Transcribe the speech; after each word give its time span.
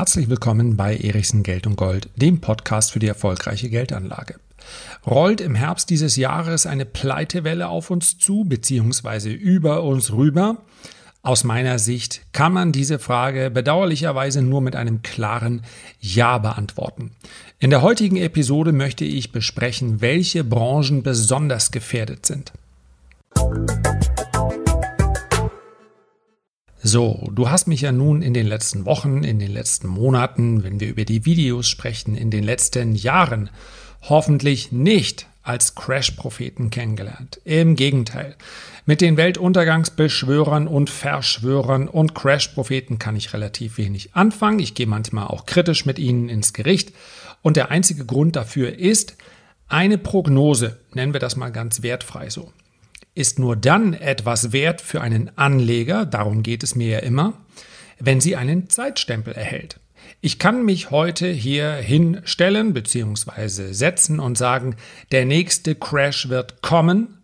Herzlich 0.00 0.30
willkommen 0.30 0.78
bei 0.78 0.96
Erichsen 0.96 1.42
Geld 1.42 1.66
und 1.66 1.76
Gold, 1.76 2.08
dem 2.16 2.40
Podcast 2.40 2.90
für 2.90 3.00
die 3.00 3.06
erfolgreiche 3.06 3.68
Geldanlage. 3.68 4.36
Rollt 5.06 5.42
im 5.42 5.54
Herbst 5.54 5.90
dieses 5.90 6.16
Jahres 6.16 6.64
eine 6.64 6.86
Pleitewelle 6.86 7.68
auf 7.68 7.90
uns 7.90 8.16
zu, 8.16 8.44
beziehungsweise 8.44 9.28
über 9.28 9.82
uns 9.82 10.10
rüber? 10.10 10.62
Aus 11.20 11.44
meiner 11.44 11.78
Sicht 11.78 12.22
kann 12.32 12.54
man 12.54 12.72
diese 12.72 12.98
Frage 12.98 13.50
bedauerlicherweise 13.50 14.40
nur 14.40 14.62
mit 14.62 14.74
einem 14.74 15.02
klaren 15.02 15.64
Ja 16.00 16.38
beantworten. 16.38 17.10
In 17.58 17.68
der 17.68 17.82
heutigen 17.82 18.16
Episode 18.16 18.72
möchte 18.72 19.04
ich 19.04 19.32
besprechen, 19.32 20.00
welche 20.00 20.44
Branchen 20.44 21.02
besonders 21.02 21.72
gefährdet 21.72 22.24
sind. 22.24 22.52
So, 26.82 27.28
du 27.34 27.50
hast 27.50 27.66
mich 27.68 27.82
ja 27.82 27.92
nun 27.92 28.22
in 28.22 28.32
den 28.32 28.46
letzten 28.46 28.86
Wochen, 28.86 29.22
in 29.22 29.38
den 29.38 29.52
letzten 29.52 29.86
Monaten, 29.86 30.64
wenn 30.64 30.80
wir 30.80 30.88
über 30.88 31.04
die 31.04 31.26
Videos 31.26 31.68
sprechen, 31.68 32.14
in 32.14 32.30
den 32.30 32.42
letzten 32.42 32.94
Jahren 32.94 33.50
hoffentlich 34.00 34.72
nicht 34.72 35.26
als 35.42 35.74
Crash-Propheten 35.74 36.70
kennengelernt. 36.70 37.38
Im 37.44 37.76
Gegenteil. 37.76 38.34
Mit 38.86 39.02
den 39.02 39.18
Weltuntergangsbeschwörern 39.18 40.66
und 40.66 40.88
Verschwörern 40.88 41.86
und 41.86 42.14
Crash-Propheten 42.14 42.98
kann 42.98 43.14
ich 43.14 43.34
relativ 43.34 43.76
wenig 43.76 44.14
anfangen. 44.14 44.58
Ich 44.58 44.74
gehe 44.74 44.86
manchmal 44.86 45.26
auch 45.26 45.44
kritisch 45.44 45.84
mit 45.84 45.98
ihnen 45.98 46.30
ins 46.30 46.54
Gericht. 46.54 46.94
Und 47.42 47.58
der 47.58 47.70
einzige 47.70 48.06
Grund 48.06 48.36
dafür 48.36 48.78
ist 48.78 49.16
eine 49.68 49.98
Prognose, 49.98 50.78
nennen 50.94 51.12
wir 51.12 51.20
das 51.20 51.36
mal 51.36 51.50
ganz 51.50 51.82
wertfrei 51.82 52.30
so 52.30 52.50
ist 53.14 53.38
nur 53.38 53.56
dann 53.56 53.94
etwas 53.94 54.52
wert 54.52 54.80
für 54.80 55.00
einen 55.00 55.36
Anleger, 55.36 56.06
darum 56.06 56.42
geht 56.42 56.62
es 56.62 56.74
mir 56.74 56.88
ja 56.88 56.98
immer, 57.00 57.34
wenn 57.98 58.20
sie 58.20 58.36
einen 58.36 58.70
Zeitstempel 58.70 59.34
erhält. 59.34 59.80
Ich 60.20 60.38
kann 60.38 60.64
mich 60.64 60.90
heute 60.90 61.28
hier 61.28 61.72
hinstellen 61.72 62.72
bzw. 62.72 63.72
setzen 63.72 64.20
und 64.20 64.36
sagen, 64.36 64.76
der 65.12 65.24
nächste 65.24 65.74
Crash 65.74 66.28
wird 66.28 66.62
kommen. 66.62 67.18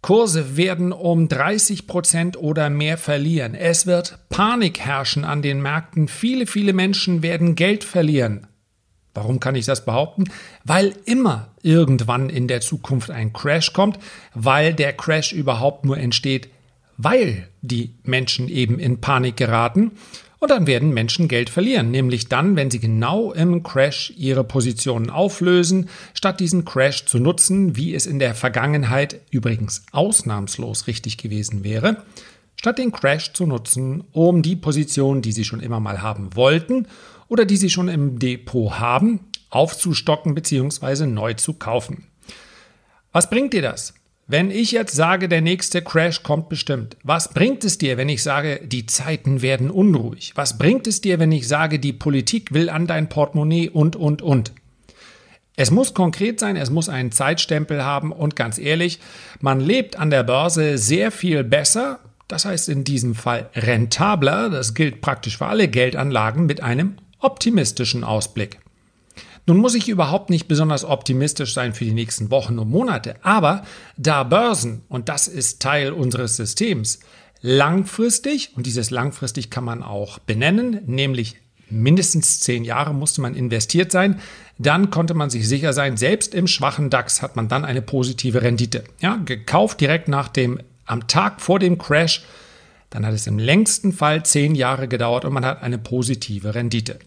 Kurse 0.00 0.56
werden 0.56 0.92
um 0.92 1.28
30 1.28 1.86
Prozent 1.86 2.36
oder 2.36 2.70
mehr 2.70 2.98
verlieren. 2.98 3.54
Es 3.54 3.86
wird 3.86 4.18
Panik 4.28 4.80
herrschen 4.80 5.24
an 5.24 5.42
den 5.42 5.60
Märkten. 5.60 6.08
Viele, 6.08 6.46
viele 6.46 6.72
Menschen 6.72 7.22
werden 7.22 7.54
Geld 7.54 7.82
verlieren. 7.82 8.46
Warum 9.14 9.40
kann 9.40 9.54
ich 9.54 9.66
das 9.66 9.84
behaupten? 9.84 10.24
Weil 10.64 10.94
immer 11.04 11.48
irgendwann 11.62 12.30
in 12.30 12.48
der 12.48 12.60
Zukunft 12.60 13.10
ein 13.10 13.32
Crash 13.32 13.72
kommt, 13.72 13.98
weil 14.34 14.74
der 14.74 14.92
Crash 14.92 15.32
überhaupt 15.32 15.84
nur 15.84 15.98
entsteht, 15.98 16.48
weil 16.96 17.48
die 17.62 17.94
Menschen 18.04 18.48
eben 18.48 18.78
in 18.78 19.00
Panik 19.00 19.36
geraten. 19.36 19.92
Und 20.40 20.52
dann 20.52 20.68
werden 20.68 20.94
Menschen 20.94 21.26
Geld 21.26 21.50
verlieren, 21.50 21.90
nämlich 21.90 22.28
dann, 22.28 22.54
wenn 22.54 22.70
sie 22.70 22.78
genau 22.78 23.32
im 23.32 23.64
Crash 23.64 24.12
ihre 24.16 24.44
Positionen 24.44 25.10
auflösen, 25.10 25.88
statt 26.14 26.38
diesen 26.38 26.64
Crash 26.64 27.06
zu 27.06 27.18
nutzen, 27.18 27.76
wie 27.76 27.92
es 27.92 28.06
in 28.06 28.20
der 28.20 28.36
Vergangenheit 28.36 29.20
übrigens 29.30 29.82
ausnahmslos 29.90 30.86
richtig 30.86 31.18
gewesen 31.18 31.64
wäre, 31.64 32.04
statt 32.58 32.78
den 32.78 32.92
Crash 32.92 33.32
zu 33.32 33.46
nutzen, 33.46 34.04
um 34.12 34.42
die 34.42 34.56
Position, 34.56 35.22
die 35.22 35.32
sie 35.32 35.44
schon 35.44 35.60
immer 35.60 35.80
mal 35.80 36.02
haben 36.02 36.34
wollten 36.36 36.86
oder 37.28 37.44
die 37.44 37.56
Sie 37.56 37.70
schon 37.70 37.88
im 37.88 38.18
Depot 38.18 38.78
haben, 38.78 39.20
aufzustocken 39.50 40.34
bzw. 40.34 41.06
neu 41.06 41.34
zu 41.34 41.54
kaufen. 41.54 42.06
Was 43.12 43.30
bringt 43.30 43.52
dir 43.52 43.62
das? 43.62 43.94
Wenn 44.26 44.50
ich 44.50 44.72
jetzt 44.72 44.94
sage, 44.94 45.26
der 45.28 45.40
nächste 45.40 45.80
Crash 45.80 46.22
kommt 46.22 46.50
bestimmt, 46.50 46.98
was 47.02 47.32
bringt 47.32 47.64
es 47.64 47.78
dir, 47.78 47.96
wenn 47.96 48.10
ich 48.10 48.22
sage, 48.22 48.60
die 48.62 48.84
Zeiten 48.84 49.40
werden 49.40 49.70
unruhig? 49.70 50.32
Was 50.34 50.58
bringt 50.58 50.86
es 50.86 51.00
dir, 51.00 51.18
wenn 51.18 51.32
ich 51.32 51.48
sage, 51.48 51.78
die 51.78 51.94
Politik 51.94 52.52
will 52.52 52.68
an 52.68 52.86
dein 52.86 53.08
Portemonnaie 53.08 53.70
und, 53.70 53.96
und, 53.96 54.20
und? 54.20 54.52
Es 55.56 55.70
muss 55.70 55.94
konkret 55.94 56.38
sein, 56.40 56.56
es 56.56 56.70
muss 56.70 56.90
einen 56.90 57.10
Zeitstempel 57.10 57.82
haben 57.82 58.12
und 58.12 58.36
ganz 58.36 58.58
ehrlich, 58.58 59.00
man 59.40 59.60
lebt 59.60 59.96
an 59.96 60.10
der 60.10 60.24
Börse 60.24 60.76
sehr 60.76 61.10
viel 61.10 61.42
besser, 61.42 61.98
das 62.28 62.44
heißt 62.44 62.68
in 62.68 62.84
diesem 62.84 63.14
Fall 63.14 63.50
rentabler, 63.54 64.50
das 64.50 64.74
gilt 64.74 65.00
praktisch 65.00 65.38
für 65.38 65.46
alle 65.46 65.68
Geldanlagen 65.68 66.46
mit 66.46 66.62
einem 66.62 66.96
optimistischen 67.18 68.04
Ausblick. 68.04 68.60
Nun 69.46 69.56
muss 69.56 69.74
ich 69.74 69.88
überhaupt 69.88 70.28
nicht 70.28 70.46
besonders 70.46 70.84
optimistisch 70.84 71.54
sein 71.54 71.72
für 71.72 71.86
die 71.86 71.94
nächsten 71.94 72.30
Wochen 72.30 72.58
und 72.58 72.68
Monate, 72.68 73.16
aber 73.22 73.64
da 73.96 74.22
Börsen, 74.22 74.82
und 74.88 75.08
das 75.08 75.26
ist 75.26 75.62
Teil 75.62 75.92
unseres 75.92 76.36
Systems, 76.36 77.00
langfristig, 77.40 78.52
und 78.56 78.66
dieses 78.66 78.90
langfristig 78.90 79.48
kann 79.48 79.64
man 79.64 79.82
auch 79.82 80.18
benennen, 80.18 80.82
nämlich 80.84 81.36
mindestens 81.70 82.40
zehn 82.40 82.64
Jahre 82.64 82.94
musste 82.94 83.22
man 83.22 83.34
investiert 83.34 83.90
sein, 83.90 84.20
dann 84.58 84.90
konnte 84.90 85.14
man 85.14 85.30
sich 85.30 85.48
sicher 85.48 85.72
sein, 85.72 85.96
selbst 85.96 86.34
im 86.34 86.46
schwachen 86.46 86.90
DAX 86.90 87.22
hat 87.22 87.36
man 87.36 87.48
dann 87.48 87.64
eine 87.64 87.82
positive 87.82 88.42
Rendite. 88.42 88.84
Ja, 89.00 89.16
gekauft 89.16 89.80
direkt 89.80 90.08
nach 90.08 90.28
dem, 90.28 90.60
am 90.88 91.06
Tag 91.06 91.40
vor 91.40 91.58
dem 91.58 91.78
Crash 91.78 92.22
dann 92.90 93.04
hat 93.04 93.14
es 93.14 93.26
im 93.26 93.38
längsten 93.38 93.92
Fall 93.92 94.24
zehn 94.24 94.54
Jahre 94.54 94.88
gedauert 94.88 95.24
und 95.24 95.32
man 95.32 95.44
hat 95.44 95.62
eine 95.62 95.78
positive 95.78 96.54
Rendite. 96.54 96.98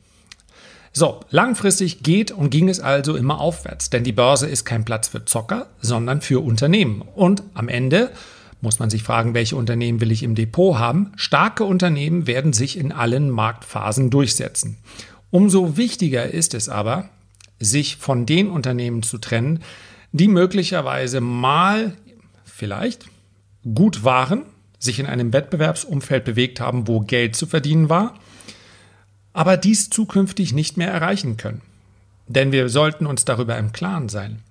So, 0.94 1.22
langfristig 1.30 2.04
geht 2.04 2.32
und 2.32 2.50
ging 2.50 2.68
es 2.68 2.82
also 2.82 3.16
immer 3.16 3.40
aufwärts, 3.40 3.90
denn 3.90 4.04
die 4.04 4.12
Börse 4.12 4.48
ist 4.48 4.66
kein 4.66 4.84
Platz 4.84 5.08
für 5.08 5.24
Zocker, 5.24 5.68
sondern 5.80 6.22
für 6.22 6.44
Unternehmen. 6.44 7.02
Und 7.16 7.44
am 7.54 7.70
Ende 7.70 8.12
muss 8.60 8.78
man 8.78 8.90
sich 8.90 9.02
fragen, 9.02 9.34
welche 9.34 9.56
Unternehmen 9.56 10.02
will 10.02 10.12
ich 10.12 10.22
im 10.22 10.36
Depot 10.36 10.78
haben? 10.78 11.14
Starke 11.16 11.64
Unternehmen 11.64 12.28
werden 12.28 12.54
sich 12.54 12.78
in 12.78 12.92
allen 12.92 13.30
Marktphasen 13.30 14.10
durchsetzen. 14.10 14.78
Umso 15.32 15.78
wichtiger 15.78 16.30
ist 16.30 16.54
es 16.54 16.68
aber, 16.68 17.10
sich 17.58 17.96
von 17.96 18.26
den 18.26 18.50
Unternehmen 18.50 19.02
zu 19.02 19.18
trennen, 19.18 19.64
die 20.12 20.28
möglicherweise 20.28 21.22
mal 21.22 21.94
vielleicht 22.44 23.11
gut 23.64 24.04
waren, 24.04 24.44
sich 24.80 25.00
in 25.00 25.06
einem 25.06 25.34
Wettbewerbsumfeld 25.34 26.24
bewegt 26.26 26.60
haben, 26.60 26.88
wo 26.88 27.02
Geld 27.02 27.36
zu 27.36 27.46
verdienen 27.46 27.90
war, 27.90 28.16
aber 29.34 29.58
dies 29.58 29.90
zukünftig 29.90 30.54
nicht 30.54 30.78
mehr 30.78 30.90
erreichen 30.90 31.38
können. 31.38 31.62
Denn 32.28 32.52
wir 32.52 32.70
sollten 32.70 33.06
uns 33.06 33.26
darüber 33.26 33.58
im 33.58 33.72
Klaren 33.72 34.10
sein. 34.10 34.42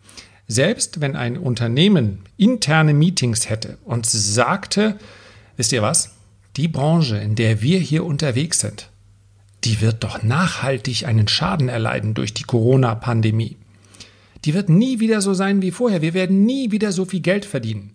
Selbst 0.46 1.00
wenn 1.00 1.16
ein 1.16 1.38
Unternehmen 1.38 2.20
interne 2.36 2.94
Meetings 2.94 3.48
hätte 3.48 3.78
und 3.84 4.06
sagte, 4.06 4.98
wisst 5.56 5.72
ihr 5.72 5.82
was, 5.82 6.10
die 6.56 6.68
Branche, 6.68 7.16
in 7.16 7.36
der 7.36 7.62
wir 7.62 7.78
hier 7.78 8.04
unterwegs 8.04 8.60
sind, 8.60 8.90
die 9.64 9.80
wird 9.80 10.02
doch 10.02 10.22
nachhaltig 10.22 11.06
einen 11.06 11.28
Schaden 11.28 11.68
erleiden 11.68 12.14
durch 12.14 12.34
die 12.34 12.44
Corona-Pandemie. 12.44 13.56
Die 14.44 14.54
wird 14.54 14.68
nie 14.68 15.00
wieder 15.00 15.20
so 15.20 15.34
sein 15.34 15.62
wie 15.62 15.70
vorher. 15.70 16.02
Wir 16.02 16.14
werden 16.14 16.44
nie 16.44 16.70
wieder 16.70 16.92
so 16.92 17.04
viel 17.04 17.20
Geld 17.20 17.44
verdienen. 17.44 17.94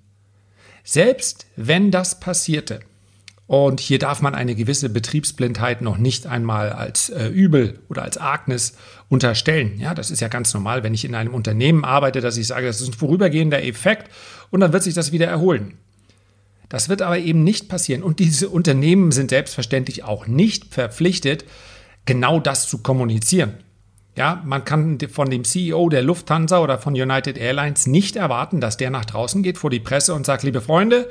Selbst 0.85 1.47
wenn 1.57 1.91
das 1.91 2.19
passierte, 2.19 2.79
und 3.47 3.79
hier 3.79 3.99
darf 3.99 4.21
man 4.21 4.33
eine 4.33 4.55
gewisse 4.55 4.89
Betriebsblindheit 4.89 5.81
noch 5.81 5.97
nicht 5.97 6.25
einmal 6.25 6.71
als 6.71 7.09
äh, 7.09 7.27
Übel 7.27 7.79
oder 7.89 8.01
als 8.01 8.17
Agnes 8.17 8.75
unterstellen. 9.07 9.79
Ja, 9.79 9.93
das 9.93 10.09
ist 10.09 10.19
ja 10.19 10.29
ganz 10.29 10.53
normal, 10.53 10.83
wenn 10.83 10.95
ich 10.95 11.05
in 11.05 11.13
einem 11.13 11.33
Unternehmen 11.33 11.85
arbeite, 11.85 12.21
dass 12.21 12.37
ich 12.37 12.47
sage, 12.47 12.65
das 12.65 12.81
ist 12.81 12.87
ein 12.87 12.93
vorübergehender 12.93 13.63
Effekt 13.63 14.09
und 14.49 14.61
dann 14.61 14.73
wird 14.73 14.81
sich 14.81 14.95
das 14.95 15.11
wieder 15.11 15.27
erholen. 15.27 15.77
Das 16.69 16.89
wird 16.89 17.03
aber 17.03 17.19
eben 17.19 17.43
nicht 17.43 17.69
passieren. 17.69 18.01
Und 18.01 18.17
diese 18.17 18.49
Unternehmen 18.49 19.11
sind 19.11 19.29
selbstverständlich 19.29 20.03
auch 20.03 20.25
nicht 20.25 20.73
verpflichtet, 20.73 21.45
genau 22.05 22.39
das 22.39 22.67
zu 22.67 22.79
kommunizieren. 22.79 23.53
Ja, 24.15 24.41
man 24.45 24.63
kann 24.63 24.97
von 25.11 25.29
dem 25.29 25.43
CEO 25.43 25.89
der 25.89 26.01
Lufthansa 26.01 26.59
oder 26.59 26.77
von 26.77 26.93
United 26.93 27.37
Airlines 27.37 27.85
nicht 27.85 28.15
erwarten, 28.15 28.61
dass 28.61 28.77
der 28.77 28.89
nach 28.89 29.05
draußen 29.05 29.43
geht 29.43 29.57
vor 29.57 29.69
die 29.69 29.81
Presse 29.81 30.13
und 30.13 30.25
sagt, 30.25 30.43
liebe 30.43 30.61
Freunde, 30.61 31.09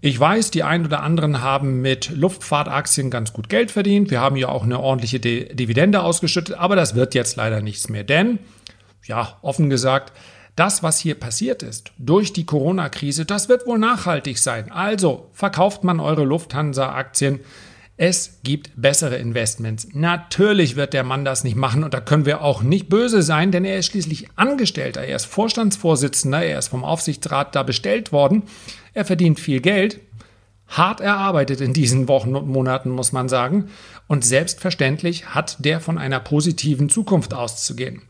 ich 0.00 0.18
weiß, 0.18 0.50
die 0.50 0.62
einen 0.62 0.86
oder 0.86 1.02
anderen 1.02 1.40
haben 1.40 1.80
mit 1.80 2.10
Luftfahrtaktien 2.10 3.10
ganz 3.10 3.32
gut 3.32 3.48
Geld 3.48 3.70
verdient. 3.70 4.10
Wir 4.10 4.20
haben 4.20 4.36
ja 4.36 4.48
auch 4.48 4.62
eine 4.62 4.80
ordentliche 4.80 5.20
De 5.20 5.54
Dividende 5.54 6.02
ausgeschüttet, 6.02 6.56
aber 6.58 6.76
das 6.76 6.94
wird 6.94 7.14
jetzt 7.14 7.36
leider 7.36 7.62
nichts 7.62 7.88
mehr. 7.88 8.04
Denn, 8.04 8.38
ja, 9.04 9.38
offen 9.40 9.70
gesagt, 9.70 10.12
das, 10.56 10.82
was 10.82 10.98
hier 10.98 11.14
passiert 11.14 11.62
ist 11.62 11.92
durch 11.98 12.32
die 12.32 12.46
Corona-Krise, 12.46 13.24
das 13.24 13.48
wird 13.48 13.66
wohl 13.66 13.78
nachhaltig 13.78 14.38
sein. 14.38 14.70
Also 14.70 15.30
verkauft 15.32 15.84
man 15.84 16.00
eure 16.00 16.24
Lufthansa-Aktien 16.24 17.40
es 17.96 18.40
gibt 18.42 18.70
bessere 18.74 19.16
Investments. 19.16 19.86
Natürlich 19.92 20.74
wird 20.74 20.92
der 20.92 21.04
Mann 21.04 21.24
das 21.24 21.44
nicht 21.44 21.56
machen 21.56 21.84
und 21.84 21.94
da 21.94 22.00
können 22.00 22.26
wir 22.26 22.42
auch 22.42 22.62
nicht 22.62 22.88
böse 22.88 23.22
sein, 23.22 23.52
denn 23.52 23.64
er 23.64 23.78
ist 23.78 23.86
schließlich 23.86 24.28
Angestellter, 24.34 25.02
er 25.02 25.16
ist 25.16 25.26
Vorstandsvorsitzender, 25.26 26.42
er 26.42 26.58
ist 26.58 26.68
vom 26.68 26.84
Aufsichtsrat 26.84 27.54
da 27.54 27.62
bestellt 27.62 28.10
worden, 28.10 28.42
er 28.94 29.04
verdient 29.04 29.38
viel 29.38 29.60
Geld, 29.60 30.00
hart 30.66 31.00
erarbeitet 31.00 31.60
in 31.60 31.72
diesen 31.72 32.08
Wochen 32.08 32.34
und 32.34 32.48
Monaten, 32.48 32.90
muss 32.90 33.12
man 33.12 33.28
sagen, 33.28 33.68
und 34.08 34.24
selbstverständlich 34.24 35.26
hat 35.28 35.56
der 35.60 35.80
von 35.80 35.96
einer 35.96 36.18
positiven 36.18 36.88
Zukunft 36.88 37.32
auszugehen. 37.32 38.02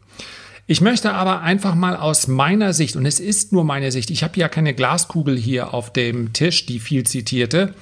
Ich 0.67 0.81
möchte 0.81 1.13
aber 1.13 1.43
einfach 1.43 1.75
mal 1.75 1.95
aus 1.95 2.27
meiner 2.27 2.73
Sicht, 2.73 2.97
und 2.97 3.05
es 3.05 3.21
ist 3.21 3.53
nur 3.53 3.65
meine 3.65 3.93
Sicht, 3.93 4.11
ich 4.11 4.25
habe 4.25 4.41
ja 4.41 4.49
keine 4.49 4.73
Glaskugel 4.73 5.37
hier 5.37 5.75
auf 5.75 5.93
dem 5.93 6.33
Tisch, 6.33 6.65
die 6.65 6.81
viel 6.81 7.05
zitierte, 7.05 7.75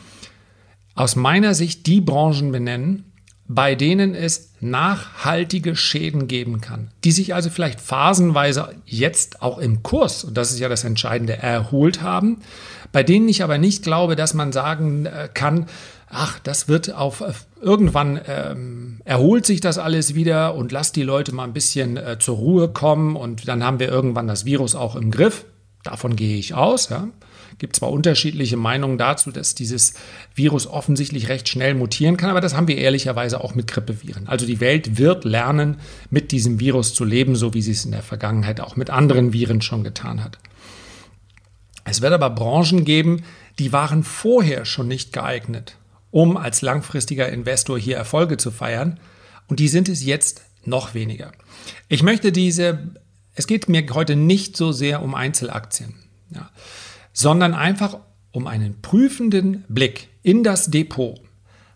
aus 0.95 1.17
meiner 1.17 1.55
Sicht 1.55 1.87
die 1.87 2.01
Branchen 2.01 2.53
benennen, 2.53 3.13
bei 3.49 3.75
denen 3.75 4.15
es 4.15 4.53
nachhaltige 4.61 5.77
Schäden 5.77 6.29
geben 6.29 6.61
kann, 6.61 6.91
die 7.05 7.13
sich 7.13 7.35
also 7.35 7.51
vielleicht 7.51 7.81
phasenweise 7.81 8.75
jetzt 8.87 9.43
auch 9.43 9.59
im 9.59 9.83
Kurs, 9.83 10.25
und 10.25 10.37
das 10.37 10.53
ist 10.53 10.61
ja 10.61 10.69
das 10.69 10.85
Entscheidende, 10.85 11.37
erholt 11.37 12.03
haben, 12.03 12.39
bei 12.93 13.03
denen 13.03 13.29
ich 13.29 13.43
aber 13.43 13.59
nicht 13.59 13.83
glaube, 13.83 14.17
dass 14.17 14.35
man 14.35 14.53
sagen 14.53 15.07
äh, 15.07 15.29
kann, 15.33 15.67
ach, 16.09 16.39
das 16.41 16.69
wird 16.69 16.95
auf 16.95 17.25
irgendwann 17.61 18.21
ähm, 18.27 19.01
erholt 19.05 19.47
sich 19.47 19.61
das 19.61 19.79
alles 19.79 20.15
wieder 20.15 20.55
und 20.55 20.73
lasst 20.73 20.97
die 20.97 21.03
Leute 21.03 21.35
mal 21.35 21.45
ein 21.45 21.53
bisschen 21.53 21.97
äh, 21.97 22.19
zur 22.19 22.37
Ruhe 22.37 22.69
kommen 22.69 23.17
und 23.17 23.49
dann 23.49 23.65
haben 23.65 23.81
wir 23.81 23.89
irgendwann 23.89 24.29
das 24.29 24.45
Virus 24.45 24.75
auch 24.75 24.95
im 24.95 25.11
Griff. 25.11 25.45
Davon 25.83 26.15
gehe 26.15 26.37
ich 26.37 26.55
aus. 26.55 26.91
Ja. 26.91 27.09
Gibt 27.59 27.77
zwar 27.77 27.91
unterschiedliche 27.91 28.57
Meinungen 28.57 28.99
dazu, 28.99 29.31
dass 29.31 29.55
dieses 29.55 29.95
Virus 30.35 30.67
offensichtlich 30.67 31.29
recht 31.29 31.49
schnell 31.49 31.75
mutieren 31.75 32.17
kann, 32.17 32.31
aber 32.31 32.41
das 32.41 32.55
haben 32.55 32.69
wir 32.69 32.79
ehrlicherweise 32.79 33.43
auch 33.43 33.55
mit 33.55 33.69
Grippeviren. 33.69 34.29
Also 34.29 34.47
die 34.47 34.61
Welt 34.61 34.99
wird 34.99 35.25
lernen, 35.25 35.79
mit 36.11 36.33
diesem 36.33 36.61
Virus 36.61 36.95
zu 36.95 37.05
leben, 37.05 37.37
so 37.37 37.55
wie 37.55 37.63
sie 37.63 37.73
es 37.73 37.85
in 37.85 37.93
der 37.93 38.03
Vergangenheit 38.03 38.61
auch 38.61 38.77
mit 38.77 38.91
anderen 38.91 39.33
Viren 39.33 39.63
schon 39.63 39.85
getan 39.85 40.25
hat. 40.25 40.39
Es 41.85 42.01
wird 42.01 42.13
aber 42.13 42.31
Branchen 42.31 42.85
geben, 42.85 43.25
die 43.59 43.73
waren 43.73 44.03
vorher 44.03 44.65
schon 44.65 44.89
nicht 44.89 45.13
geeignet, 45.13 45.77
um 46.11 46.37
als 46.37 46.63
langfristiger 46.63 47.29
Investor 47.29 47.79
hier 47.79 47.97
Erfolge 47.97 48.37
zu 48.37 48.51
feiern. 48.51 49.01
Und 49.49 49.59
die 49.61 49.69
sind 49.69 49.89
es 49.89 50.05
jetzt 50.05 50.43
noch 50.65 50.95
weniger. 50.95 51.33
Ich 51.89 52.03
möchte 52.03 52.33
diese, 52.33 52.95
es 53.35 53.47
geht 53.47 53.69
mir 53.69 53.85
heute 53.93 54.17
nicht 54.17 54.57
so 54.57 54.73
sehr 54.73 55.03
um 55.03 55.15
Einzelaktien, 55.15 55.95
ja, 56.31 56.51
sondern 57.13 57.55
einfach 57.55 57.99
um 58.31 58.47
einen 58.47 58.81
prüfenden 58.81 59.65
Blick 59.69 60.09
in 60.23 60.43
das 60.43 60.71
Depot. 60.71 61.21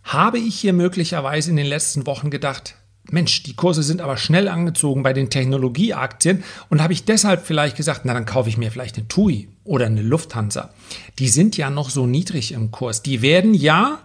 Habe 0.02 0.38
ich 0.38 0.58
hier 0.58 0.72
möglicherweise 0.72 1.50
in 1.50 1.56
den 1.56 1.66
letzten 1.66 2.06
Wochen 2.06 2.30
gedacht, 2.30 2.76
Mensch, 3.10 3.42
die 3.44 3.54
Kurse 3.54 3.82
sind 3.82 4.00
aber 4.00 4.16
schnell 4.16 4.48
angezogen 4.48 5.02
bei 5.02 5.12
den 5.12 5.30
Technologieaktien 5.30 6.42
und 6.70 6.82
habe 6.82 6.92
ich 6.92 7.04
deshalb 7.04 7.46
vielleicht 7.46 7.76
gesagt, 7.76 8.00
na 8.04 8.14
dann 8.14 8.26
kaufe 8.26 8.48
ich 8.48 8.56
mir 8.56 8.72
vielleicht 8.72 8.96
eine 8.96 9.08
TUI 9.08 9.48
oder 9.64 9.86
eine 9.86 10.02
Lufthansa. 10.02 10.70
Die 11.18 11.28
sind 11.28 11.56
ja 11.56 11.70
noch 11.70 11.90
so 11.90 12.06
niedrig 12.06 12.52
im 12.52 12.70
Kurs. 12.70 13.02
Die 13.02 13.22
werden 13.22 13.54
ja, 13.54 14.00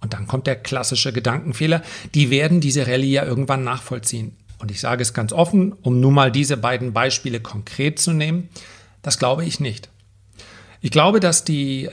und 0.00 0.12
dann 0.12 0.26
kommt 0.26 0.46
der 0.46 0.56
klassische 0.56 1.12
Gedankenfehler, 1.12 1.82
die 2.14 2.30
werden 2.30 2.60
diese 2.60 2.86
Rallye 2.86 3.12
ja 3.12 3.24
irgendwann 3.24 3.64
nachvollziehen. 3.64 4.36
Und 4.58 4.70
ich 4.70 4.80
sage 4.80 5.02
es 5.02 5.14
ganz 5.14 5.32
offen, 5.32 5.72
um 5.72 6.00
nun 6.00 6.14
mal 6.14 6.30
diese 6.30 6.56
beiden 6.56 6.92
Beispiele 6.92 7.40
konkret 7.40 7.98
zu 7.98 8.12
nehmen, 8.12 8.48
das 9.02 9.18
glaube 9.18 9.44
ich 9.44 9.60
nicht. 9.60 9.88
Ich 10.84 10.90
glaube, 10.90 11.18
dass 11.18 11.44
die 11.44 11.86
äh, 11.86 11.90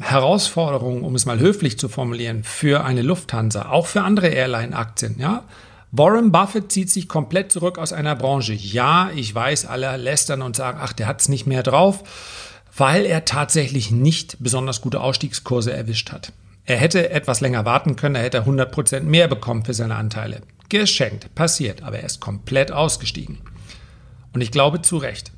Herausforderung, 0.00 1.04
um 1.04 1.14
es 1.14 1.26
mal 1.26 1.38
höflich 1.38 1.78
zu 1.78 1.88
formulieren, 1.88 2.42
für 2.42 2.82
eine 2.82 3.02
Lufthansa, 3.02 3.68
auch 3.68 3.86
für 3.86 4.02
andere 4.02 4.26
Airline-Aktien, 4.26 5.14
ja, 5.20 5.44
Warren 5.92 6.32
Buffett 6.32 6.72
zieht 6.72 6.90
sich 6.90 7.06
komplett 7.06 7.52
zurück 7.52 7.78
aus 7.78 7.92
einer 7.92 8.16
Branche. 8.16 8.52
Ja, 8.52 9.12
ich 9.14 9.32
weiß, 9.32 9.66
alle 9.66 9.96
lästern 9.96 10.42
und 10.42 10.56
sagen, 10.56 10.78
ach, 10.82 10.92
der 10.92 11.06
hat 11.06 11.20
es 11.20 11.28
nicht 11.28 11.46
mehr 11.46 11.62
drauf, 11.62 12.02
weil 12.76 13.06
er 13.06 13.24
tatsächlich 13.24 13.92
nicht 13.92 14.38
besonders 14.40 14.80
gute 14.80 15.02
Ausstiegskurse 15.02 15.72
erwischt 15.72 16.10
hat. 16.10 16.32
Er 16.64 16.78
hätte 16.78 17.10
etwas 17.10 17.40
länger 17.40 17.64
warten 17.64 17.94
können, 17.94 18.16
er 18.16 18.24
hätte 18.24 18.42
100% 18.42 19.02
mehr 19.02 19.28
bekommen 19.28 19.64
für 19.64 19.72
seine 19.72 19.94
Anteile. 19.94 20.40
Geschenkt, 20.68 21.32
passiert, 21.36 21.84
aber 21.84 22.00
er 22.00 22.06
ist 22.06 22.20
komplett 22.20 22.72
ausgestiegen. 22.72 23.38
Und 24.34 24.40
ich 24.40 24.50
glaube 24.50 24.82
zu 24.82 24.96
Recht. 24.96 25.30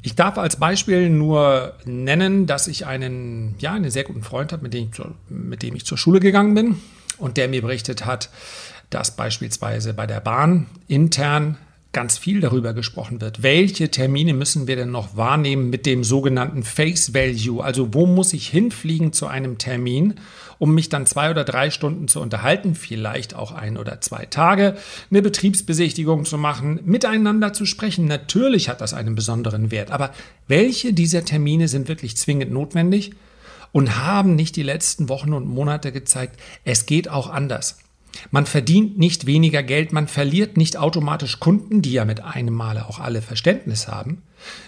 Ich 0.00 0.14
darf 0.14 0.38
als 0.38 0.56
Beispiel 0.56 1.10
nur 1.10 1.74
nennen, 1.84 2.46
dass 2.46 2.68
ich 2.68 2.86
einen, 2.86 3.56
ja, 3.58 3.72
einen 3.72 3.90
sehr 3.90 4.04
guten 4.04 4.22
Freund 4.22 4.52
habe, 4.52 4.62
mit 4.62 4.74
dem, 4.74 4.90
ich 4.92 5.00
mit 5.28 5.62
dem 5.62 5.74
ich 5.74 5.84
zur 5.84 5.98
Schule 5.98 6.20
gegangen 6.20 6.54
bin 6.54 6.80
und 7.18 7.36
der 7.36 7.48
mir 7.48 7.62
berichtet 7.62 8.06
hat, 8.06 8.30
dass 8.90 9.16
beispielsweise 9.16 9.94
bei 9.94 10.06
der 10.06 10.20
Bahn 10.20 10.66
intern 10.86 11.58
ganz 11.98 12.16
viel 12.16 12.40
darüber 12.40 12.74
gesprochen 12.74 13.20
wird. 13.20 13.42
Welche 13.42 13.90
Termine 13.90 14.32
müssen 14.32 14.68
wir 14.68 14.76
denn 14.76 14.92
noch 14.92 15.16
wahrnehmen 15.16 15.68
mit 15.68 15.84
dem 15.84 16.04
sogenannten 16.04 16.62
Face 16.62 17.12
Value? 17.12 17.60
Also 17.60 17.92
wo 17.92 18.06
muss 18.06 18.32
ich 18.34 18.46
hinfliegen 18.46 19.12
zu 19.12 19.26
einem 19.26 19.58
Termin, 19.58 20.14
um 20.60 20.76
mich 20.76 20.90
dann 20.90 21.06
zwei 21.06 21.28
oder 21.28 21.42
drei 21.42 21.70
Stunden 21.70 22.06
zu 22.06 22.20
unterhalten, 22.20 22.76
vielleicht 22.76 23.34
auch 23.34 23.50
ein 23.50 23.76
oder 23.76 24.00
zwei 24.00 24.26
Tage, 24.26 24.76
eine 25.10 25.22
Betriebsbesichtigung 25.22 26.24
zu 26.24 26.38
machen, 26.38 26.78
miteinander 26.84 27.52
zu 27.52 27.66
sprechen. 27.66 28.04
Natürlich 28.04 28.68
hat 28.68 28.80
das 28.80 28.94
einen 28.94 29.16
besonderen 29.16 29.72
Wert. 29.72 29.90
Aber 29.90 30.12
welche 30.46 30.92
dieser 30.92 31.24
Termine 31.24 31.66
sind 31.66 31.88
wirklich 31.88 32.16
zwingend 32.16 32.52
notwendig? 32.52 33.10
Und 33.72 33.98
haben 33.98 34.36
nicht 34.36 34.54
die 34.54 34.62
letzten 34.62 35.08
Wochen 35.08 35.32
und 35.32 35.48
Monate 35.48 35.90
gezeigt, 35.90 36.40
es 36.64 36.86
geht 36.86 37.10
auch 37.10 37.28
anders. 37.28 37.76
Man 38.30 38.46
verdient 38.46 38.98
nicht 38.98 39.26
weniger 39.26 39.62
Geld, 39.62 39.92
man 39.92 40.08
verliert 40.08 40.56
nicht 40.56 40.76
automatisch 40.76 41.40
Kunden, 41.40 41.82
die 41.82 41.92
ja 41.92 42.04
mit 42.04 42.20
einem 42.20 42.54
Male 42.54 42.88
auch 42.88 42.98
alle 42.98 43.22
Verständnis 43.22 43.88
haben, 43.88 44.22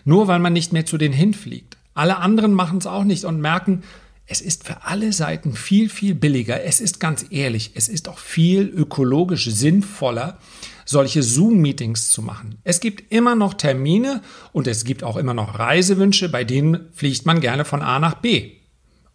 nur 0.05 0.29
weil 0.29 0.39
man 0.39 0.53
nicht 0.53 0.73
mehr 0.73 0.87
zu 0.87 0.99
denen 0.99 1.15
hinfliegt. 1.15 1.77
Alle 1.95 2.19
anderen 2.19 2.55
machen 2.55 2.79
es 2.79 2.87
auch 2.87 3.05
nicht 3.05 3.25
und 3.25 3.41
merken, 3.41 3.83
es 4.27 4.41
ist 4.41 4.65
für 4.65 4.85
alle 4.85 5.13
Seiten 5.13 5.55
viel, 5.55 5.89
viel 5.89 6.15
billiger. 6.15 6.63
Es 6.63 6.81
ist 6.81 7.01
ganz 7.01 7.27
ehrlich, 7.31 7.73
es 7.75 7.89
ist 7.89 8.09
auch 8.09 8.19
viel 8.19 8.63
ökologisch 8.63 9.47
sinnvoller, 9.47 10.39
solche 10.85 11.25
Zoom-Meetings 11.25 12.11
zu 12.11 12.23
machen. 12.23 12.59
Es 12.63 12.79
gibt 12.79 13.13
immer 13.13 13.35
noch 13.35 13.55
Termine 13.55 14.23
und 14.53 14.69
es 14.69 14.85
gibt 14.85 15.03
auch 15.03 15.17
immer 15.17 15.35
noch 15.35 15.59
Reisewünsche, 15.59 16.29
bei 16.29 16.45
denen 16.45 16.93
fliegt 16.93 17.27
man 17.27 17.41
gerne 17.41 17.65
von 17.65 17.83
A 17.83 17.99
nach 17.99 18.15
B. 18.15 18.53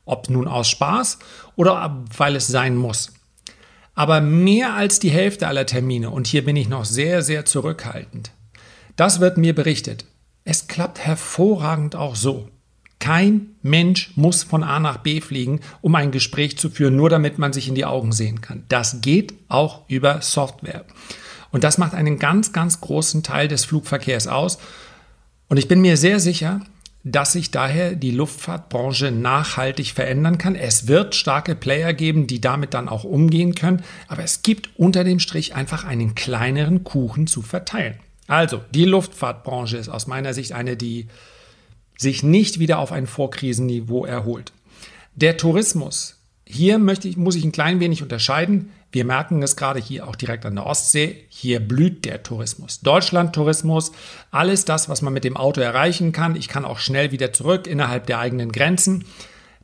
Ob 0.04 0.30
nun 0.30 0.50
aus 0.50 0.68
Spaß 0.68 1.20
oder 1.56 2.04
weil 2.18 2.36
es 2.36 2.48
sein 2.48 2.76
muss. 2.76 3.14
Aber 3.96 4.22
mehr 4.22 4.74
als 4.74 5.00
die 5.00 5.10
Hälfte 5.10 5.48
aller 5.48 5.66
Termine, 5.66 6.10
und 6.10 6.28
hier 6.28 6.44
bin 6.44 6.56
ich 6.56 6.68
noch 6.68 6.86
sehr, 6.86 7.22
sehr 7.22 7.46
zurückhaltend, 7.46 8.32
das 8.98 9.20
wird 9.20 9.38
mir 9.38 9.56
berichtet. 9.56 10.06
Es 10.44 10.68
klappt 10.68 11.00
hervorragend 11.00 11.96
auch 11.96 12.16
so. 12.16 12.50
Kein 13.00 13.56
Mensch 13.62 14.12
muss 14.16 14.44
von 14.44 14.64
A 14.64 14.80
nach 14.80 14.98
B 14.98 15.22
fliegen, 15.22 15.60
um 15.82 15.96
ein 15.96 16.12
Gespräch 16.12 16.58
zu 16.58 16.70
führen, 16.70 16.96
nur 16.96 17.10
damit 17.10 17.40
man 17.40 17.52
sich 17.52 17.68
in 17.68 17.76
die 17.76 17.86
Augen 17.86 18.12
sehen 18.12 18.42
kann. 18.42 18.64
Das 18.70 19.02
geht 19.02 19.34
auch 19.48 19.82
über 19.90 20.22
Software. 20.22 20.86
Und 21.52 21.64
das 21.64 21.78
macht 21.78 21.94
einen 21.94 22.20
ganz, 22.20 22.54
ganz 22.54 22.82
großen 22.82 23.24
Teil 23.24 23.48
des 23.48 23.66
Flugverkehrs 23.66 24.28
aus. 24.28 24.60
Und 25.48 25.58
ich 25.58 25.68
bin 25.68 25.82
mir 25.82 25.98
sehr 25.98 26.20
sicher, 26.20 26.62
dass 27.08 27.34
sich 27.34 27.52
daher 27.52 27.96
die 27.96 28.10
Luftfahrtbranche 28.10 29.12
nachhaltig 29.12 29.92
verändern 29.92 30.40
kann. 30.40 30.56
Es 30.56 30.88
wird 30.88 31.14
starke 31.14 31.56
Player 31.56 31.94
geben, 31.94 32.26
die 32.26 32.42
damit 32.42 32.74
dann 32.74 32.90
auch 32.90 33.04
umgehen 33.04 33.54
können, 33.54 33.84
aber 34.08 34.24
es 34.24 34.42
gibt 34.42 34.72
unter 34.76 35.04
dem 35.04 35.20
Strich 35.20 35.54
einfach 35.54 35.86
einen 35.86 36.16
kleineren 36.16 36.84
Kuchen 36.84 37.28
zu 37.28 37.44
verteilen. 37.44 38.00
Also, 38.28 38.62
die 38.74 38.86
Luftfahrtbranche 38.86 39.78
ist 39.78 39.88
aus 39.88 40.08
meiner 40.08 40.34
Sicht 40.34 40.54
eine, 40.54 40.76
die 40.76 41.08
sich 41.96 42.24
nicht 42.24 42.58
wieder 42.58 42.80
auf 42.80 42.92
ein 42.92 43.06
Vorkrisenniveau 43.06 44.06
erholt. 44.06 44.52
Der 45.14 45.38
Tourismus. 45.38 46.20
Hier 46.48 46.78
möchte 46.78 47.08
ich, 47.08 47.18
muss 47.18 47.36
ich 47.36 47.44
ein 47.44 47.52
klein 47.52 47.80
wenig 47.80 48.04
unterscheiden. 48.04 48.72
Wir 48.92 49.04
merken 49.04 49.42
es 49.42 49.56
gerade 49.56 49.80
hier 49.80 50.08
auch 50.08 50.16
direkt 50.16 50.46
an 50.46 50.56
der 50.56 50.68
Ostsee. 50.68 51.26
Hier 51.28 51.60
blüht 51.60 52.06
der 52.06 52.22
Tourismus. 52.22 52.82
Deutschland-Tourismus, 52.82 53.92
alles 54.30 54.64
das, 54.64 54.88
was 54.88 55.02
man 55.02 55.12
mit 55.12 55.24
dem 55.24 55.38
Auto 55.38 55.60
erreichen 55.60 56.12
kann. 56.12 56.36
Ich 56.36 56.48
kann 56.48 56.64
auch 56.64 56.78
schnell 56.78 57.12
wieder 57.12 57.34
zurück 57.34 57.66
innerhalb 57.66 58.06
der 58.06 58.20
eigenen 58.20 58.52
Grenzen. 58.52 59.06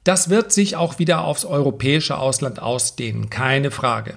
Das 0.04 0.30
wird 0.30 0.52
sich 0.52 0.76
auch 0.76 0.98
wieder 0.98 1.24
aufs 1.24 1.46
europäische 1.46 2.18
Ausland 2.18 2.60
ausdehnen, 2.60 3.30
keine 3.30 3.70
Frage. 3.70 4.16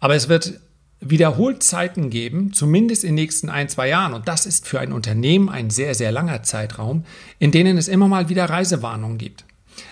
Aber 0.00 0.14
es 0.14 0.30
wird 0.30 0.60
wiederholt 1.00 1.62
Zeiten 1.62 2.08
geben, 2.08 2.52
zumindest 2.54 3.04
in 3.04 3.10
den 3.10 3.16
nächsten 3.16 3.50
ein, 3.50 3.68
zwei 3.68 3.88
Jahren, 3.88 4.14
und 4.14 4.28
das 4.28 4.46
ist 4.46 4.66
für 4.66 4.80
ein 4.80 4.92
Unternehmen 4.92 5.48
ein 5.50 5.70
sehr, 5.70 5.94
sehr 5.94 6.12
langer 6.12 6.42
Zeitraum, 6.42 7.04
in 7.38 7.52
denen 7.52 7.76
es 7.76 7.88
immer 7.88 8.08
mal 8.08 8.28
wieder 8.30 8.46
Reisewarnungen 8.46 9.18
gibt. 9.18 9.44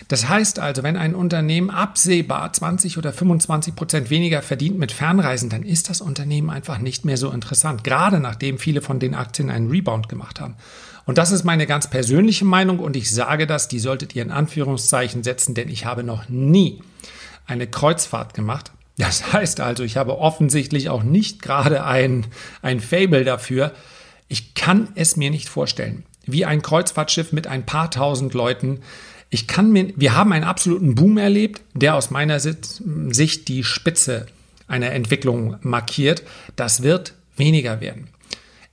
Das 0.09 0.29
heißt 0.29 0.59
also, 0.59 0.83
wenn 0.83 0.97
ein 0.97 1.15
Unternehmen 1.15 1.71
absehbar 1.71 2.53
20 2.53 2.99
oder 2.99 3.13
25 3.13 3.75
Prozent 3.77 4.11
weniger 4.11 4.43
verdient 4.43 4.79
mit 4.79 4.93
Fernreisen, 4.93 5.51
dann 5.51 5.63
ist 5.63 5.91
das 5.91 6.01
Unternehmen 6.01 6.51
einfach 6.51 6.79
nicht 6.79 7.05
mehr 7.05 7.17
so 7.17 7.31
interessant, 7.31 7.85
gerade 7.85 8.21
nachdem 8.21 8.59
viele 8.59 8.81
von 8.81 8.99
den 8.99 9.15
Aktien 9.15 9.51
einen 9.51 9.71
Rebound 9.71 10.09
gemacht 10.09 10.41
haben. 10.41 10.57
Und 11.05 11.19
das 11.19 11.31
ist 11.31 11.45
meine 11.45 11.67
ganz 11.67 11.89
persönliche 11.89 12.45
Meinung 12.45 12.81
und 12.81 12.95
ich 12.95 13.11
sage 13.11 13.47
das, 13.47 13.69
die 13.69 13.79
solltet 13.79 14.15
ihr 14.15 14.23
in 14.23 14.31
Anführungszeichen 14.31 15.23
setzen, 15.23 15.55
denn 15.55 15.69
ich 15.69 15.87
habe 15.87 16.05
noch 16.05 16.29
nie 16.29 16.83
eine 17.47 17.67
Kreuzfahrt 17.67 18.35
gemacht. 18.35 18.73
Das 18.99 19.33
heißt 19.33 19.61
also, 19.61 19.85
ich 19.85 19.97
habe 19.97 20.19
offensichtlich 20.19 20.91
auch 20.91 21.03
nicht 21.03 21.41
gerade 21.41 21.85
ein, 21.85 22.27
ein 22.63 22.81
Fable 22.81 23.25
dafür. 23.25 23.73
Ich 24.29 24.55
kann 24.55 24.89
es 24.97 25.17
mir 25.17 25.31
nicht 25.31 25.49
vorstellen, 25.49 26.05
wie 26.27 26.45
ein 26.45 26.61
Kreuzfahrtschiff 26.61 27.33
mit 27.33 27.47
ein 27.47 27.65
paar 27.65 27.91
tausend 27.91 28.35
Leuten 28.35 28.81
ich 29.31 29.47
kann 29.47 29.71
mir, 29.73 29.93
wir 29.97 30.15
haben 30.15 30.33
einen 30.33 30.45
absoluten 30.45 30.95
Boom 30.95 31.19
erlebt, 31.19 31.63
der 31.75 31.95
aus 31.95 32.11
meiner 32.11 32.41
Sicht 32.41 33.49
die 33.49 33.65
Spitze 33.65 34.27
einer 34.67 34.93
Entwicklung 34.93 35.57
markiert. 35.61 36.23
Das 36.57 36.83
wird 36.83 37.15
weniger 37.37 37.81
werden. 37.81 38.09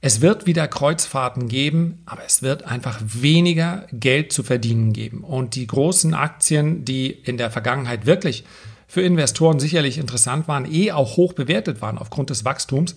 Es 0.01 0.21
wird 0.21 0.45
wieder 0.45 0.67
Kreuzfahrten 0.67 1.47
geben, 1.47 2.03
aber 2.05 2.21
es 2.25 2.41
wird 2.41 2.63
einfach 2.63 3.01
weniger 3.03 3.88
Geld 3.91 4.31
zu 4.31 4.43
verdienen 4.43 4.93
geben. 4.93 5.24
Und 5.24 5.55
die 5.55 5.67
großen 5.67 6.13
Aktien, 6.13 6.85
die 6.85 7.09
in 7.09 7.38
der 7.38 7.50
Vergangenheit 7.50 8.05
wirklich 8.05 8.43
für 8.88 9.01
Investoren 9.01 9.59
sicherlich 9.59 9.97
interessant 9.97 10.47
waren, 10.47 10.71
eh 10.71 10.91
auch 10.91 11.17
hoch 11.17 11.33
bewertet 11.33 11.81
waren 11.81 11.97
aufgrund 11.97 12.29
des 12.29 12.45
Wachstums, 12.45 12.95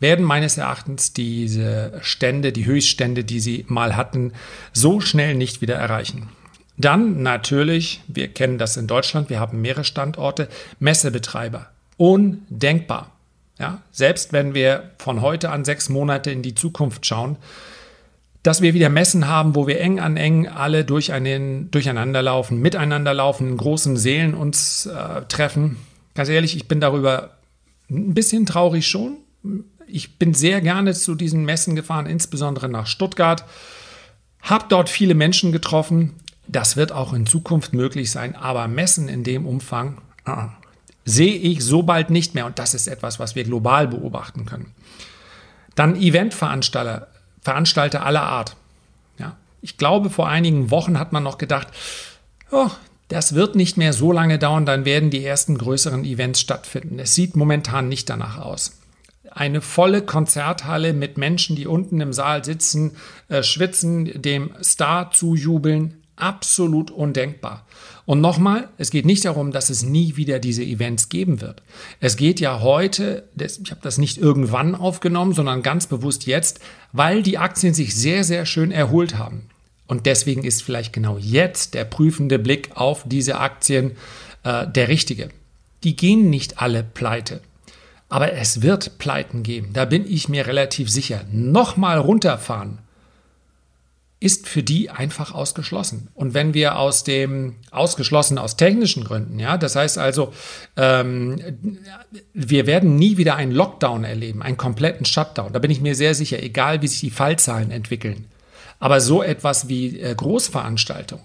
werden 0.00 0.24
meines 0.24 0.56
Erachtens 0.56 1.12
diese 1.12 1.98
Stände, 2.02 2.52
die 2.52 2.66
Höchststände, 2.66 3.24
die 3.24 3.40
sie 3.40 3.64
mal 3.66 3.96
hatten, 3.96 4.32
so 4.72 5.00
schnell 5.00 5.34
nicht 5.34 5.60
wieder 5.60 5.74
erreichen. 5.74 6.28
Dann 6.78 7.22
natürlich, 7.22 8.00
wir 8.06 8.28
kennen 8.28 8.56
das 8.56 8.76
in 8.76 8.86
Deutschland, 8.86 9.30
wir 9.30 9.40
haben 9.40 9.60
mehrere 9.60 9.84
Standorte, 9.84 10.48
Messebetreiber. 10.78 11.66
Undenkbar. 11.96 13.10
Ja, 13.58 13.82
selbst 13.90 14.32
wenn 14.32 14.54
wir 14.54 14.92
von 14.98 15.20
heute 15.20 15.50
an 15.50 15.64
sechs 15.64 15.88
Monate 15.88 16.30
in 16.30 16.42
die 16.42 16.54
Zukunft 16.54 17.04
schauen, 17.04 17.36
dass 18.44 18.62
wir 18.62 18.72
wieder 18.72 18.88
Messen 18.88 19.26
haben, 19.26 19.56
wo 19.56 19.66
wir 19.66 19.80
eng 19.80 19.98
an 19.98 20.16
eng 20.16 20.46
alle 20.46 20.84
durch 20.84 21.12
einen, 21.12 21.70
durcheinander 21.72 22.22
laufen, 22.22 22.60
miteinander 22.60 23.12
laufen, 23.12 23.48
in 23.48 23.56
großen 23.56 23.96
Seelen 23.96 24.34
uns 24.34 24.86
äh, 24.86 25.22
treffen. 25.22 25.76
Ganz 26.14 26.28
ehrlich, 26.28 26.56
ich 26.56 26.68
bin 26.68 26.80
darüber 26.80 27.30
ein 27.90 28.14
bisschen 28.14 28.46
traurig 28.46 28.86
schon. 28.86 29.16
Ich 29.88 30.18
bin 30.18 30.34
sehr 30.34 30.60
gerne 30.60 30.94
zu 30.94 31.16
diesen 31.16 31.44
Messen 31.44 31.74
gefahren, 31.74 32.06
insbesondere 32.06 32.68
nach 32.68 32.86
Stuttgart. 32.86 33.44
Habe 34.42 34.66
dort 34.68 34.88
viele 34.88 35.14
Menschen 35.14 35.50
getroffen. 35.50 36.14
Das 36.48 36.76
wird 36.76 36.92
auch 36.92 37.12
in 37.12 37.26
Zukunft 37.26 37.72
möglich 37.74 38.10
sein, 38.10 38.34
aber 38.34 38.66
Messen 38.68 39.08
in 39.08 39.22
dem 39.22 39.46
Umfang 39.46 39.98
uh, 40.26 40.48
sehe 41.04 41.34
ich 41.34 41.62
so 41.62 41.82
bald 41.82 42.10
nicht 42.10 42.34
mehr. 42.34 42.46
Und 42.46 42.58
das 42.58 42.74
ist 42.74 42.88
etwas, 42.88 43.20
was 43.20 43.34
wir 43.34 43.44
global 43.44 43.86
beobachten 43.86 44.46
können. 44.46 44.74
Dann 45.74 45.94
Eventveranstalter 45.94 47.08
Veranstalter 47.48 48.04
aller 48.04 48.24
Art. 48.24 48.56
Ja, 49.18 49.36
ich 49.62 49.78
glaube, 49.78 50.10
vor 50.10 50.28
einigen 50.28 50.70
Wochen 50.70 50.98
hat 50.98 51.12
man 51.12 51.22
noch 51.22 51.38
gedacht, 51.38 51.68
oh, 52.50 52.68
das 53.08 53.34
wird 53.34 53.54
nicht 53.54 53.78
mehr 53.78 53.94
so 53.94 54.12
lange 54.12 54.38
dauern, 54.38 54.66
dann 54.66 54.84
werden 54.84 55.08
die 55.08 55.24
ersten 55.24 55.56
größeren 55.56 56.04
Events 56.04 56.40
stattfinden. 56.40 56.98
Es 56.98 57.14
sieht 57.14 57.36
momentan 57.36 57.88
nicht 57.88 58.10
danach 58.10 58.38
aus. 58.38 58.80
Eine 59.30 59.60
volle 59.60 60.02
Konzerthalle 60.02 60.92
mit 60.92 61.16
Menschen, 61.16 61.56
die 61.56 61.66
unten 61.66 62.00
im 62.00 62.12
Saal 62.12 62.44
sitzen, 62.44 62.96
äh, 63.28 63.42
schwitzen, 63.42 64.20
dem 64.20 64.50
Star 64.62 65.10
zujubeln, 65.10 65.97
absolut 66.20 66.90
undenkbar. 66.90 67.66
Und 68.06 68.20
nochmal, 68.20 68.68
es 68.78 68.90
geht 68.90 69.04
nicht 69.04 69.24
darum, 69.24 69.52
dass 69.52 69.68
es 69.68 69.82
nie 69.82 70.16
wieder 70.16 70.38
diese 70.38 70.62
Events 70.62 71.10
geben 71.10 71.40
wird. 71.40 71.62
Es 72.00 72.16
geht 72.16 72.40
ja 72.40 72.60
heute, 72.60 73.28
ich 73.38 73.70
habe 73.70 73.82
das 73.82 73.98
nicht 73.98 74.16
irgendwann 74.16 74.74
aufgenommen, 74.74 75.34
sondern 75.34 75.62
ganz 75.62 75.86
bewusst 75.86 76.26
jetzt, 76.26 76.60
weil 76.92 77.22
die 77.22 77.38
Aktien 77.38 77.74
sich 77.74 77.94
sehr, 77.94 78.24
sehr 78.24 78.46
schön 78.46 78.70
erholt 78.70 79.18
haben. 79.18 79.50
Und 79.86 80.06
deswegen 80.06 80.44
ist 80.44 80.62
vielleicht 80.62 80.92
genau 80.92 81.18
jetzt 81.18 81.74
der 81.74 81.84
prüfende 81.84 82.38
Blick 82.38 82.70
auf 82.74 83.04
diese 83.06 83.38
Aktien 83.40 83.92
äh, 84.42 84.66
der 84.66 84.88
richtige. 84.88 85.28
Die 85.84 85.96
gehen 85.96 86.30
nicht 86.30 86.60
alle 86.60 86.82
pleite. 86.82 87.40
Aber 88.08 88.32
es 88.32 88.62
wird 88.62 88.98
Pleiten 88.98 89.42
geben. 89.42 89.74
Da 89.74 89.84
bin 89.84 90.10
ich 90.10 90.28
mir 90.28 90.46
relativ 90.46 90.90
sicher. 90.90 91.24
Nochmal 91.30 91.98
runterfahren 91.98 92.78
ist 94.20 94.48
für 94.48 94.64
die 94.64 94.90
einfach 94.90 95.32
ausgeschlossen. 95.32 96.08
Und 96.14 96.34
wenn 96.34 96.52
wir 96.52 96.78
aus 96.78 97.04
dem 97.04 97.54
ausgeschlossen 97.70 98.38
aus 98.38 98.56
technischen 98.56 99.04
Gründen, 99.04 99.38
ja, 99.38 99.56
das 99.56 99.76
heißt 99.76 99.96
also, 99.96 100.32
ähm, 100.76 101.40
wir 102.34 102.66
werden 102.66 102.96
nie 102.96 103.16
wieder 103.16 103.36
einen 103.36 103.52
Lockdown 103.52 104.02
erleben, 104.02 104.42
einen 104.42 104.56
kompletten 104.56 105.06
Shutdown. 105.06 105.52
Da 105.52 105.60
bin 105.60 105.70
ich 105.70 105.80
mir 105.80 105.94
sehr 105.94 106.14
sicher, 106.14 106.42
egal 106.42 106.82
wie 106.82 106.88
sich 106.88 107.00
die 107.00 107.10
Fallzahlen 107.10 107.70
entwickeln. 107.70 108.26
Aber 108.80 109.00
so 109.00 109.22
etwas 109.22 109.68
wie 109.68 110.00
äh, 110.00 110.14
Großveranstaltungen, 110.14 111.24